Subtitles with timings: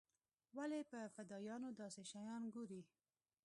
[0.57, 2.81] ولې په فدايانو داسې شيان ګوري.